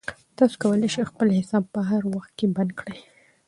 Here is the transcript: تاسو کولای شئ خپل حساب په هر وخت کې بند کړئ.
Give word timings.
تاسو 0.37 0.55
کولای 0.63 0.89
شئ 0.95 1.03
خپل 1.11 1.27
حساب 1.39 1.63
په 1.73 1.79
هر 1.89 2.01
وخت 2.13 2.31
کې 2.37 2.45
بند 2.55 2.71
کړئ. 2.79 2.97